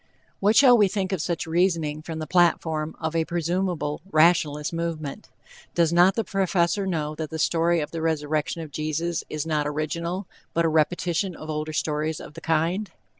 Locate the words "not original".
9.45-10.25